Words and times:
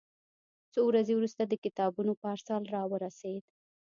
څو 0.73 0.79
ورځې 0.89 1.13
وروسته 1.15 1.41
د 1.45 1.53
کتابونو 1.63 2.11
پارسل 2.21 2.63
راورسېد. 2.75 3.43